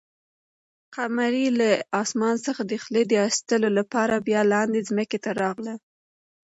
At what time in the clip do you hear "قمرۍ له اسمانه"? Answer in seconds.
0.95-2.39